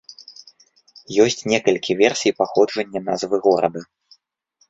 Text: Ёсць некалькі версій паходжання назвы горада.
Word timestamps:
Ёсць 1.25 1.43
некалькі 1.51 1.97
версій 2.01 2.35
паходжання 2.39 2.99
назвы 3.09 3.35
горада. 3.47 3.81